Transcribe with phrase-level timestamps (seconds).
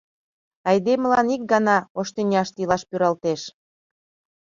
[0.69, 3.41] Айдемылан ик гана ош тӱняште илаш пӱралтеш.